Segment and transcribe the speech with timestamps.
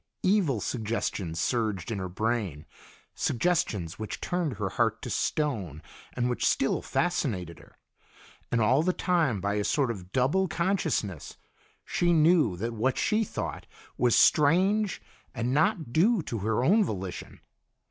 [0.23, 2.65] Evil suggestions surged in her brain
[3.13, 5.79] suggestions which turned her heart to stone
[6.13, 7.77] and which still fascinated her.
[8.51, 11.37] And all the time by a sort of double consciousness
[11.85, 15.03] she knew that what she thought was strange
[15.35, 17.39] and not due to her own volition.